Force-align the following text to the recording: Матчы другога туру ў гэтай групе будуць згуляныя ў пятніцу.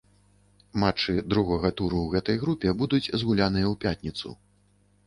Матчы 0.83 1.15
другога 1.33 1.71
туру 1.81 1.99
ў 2.01 2.09
гэтай 2.17 2.41
групе 2.45 2.67
будуць 2.81 3.05
згуляныя 3.21 3.67
ў 3.73 3.79
пятніцу. 3.87 4.37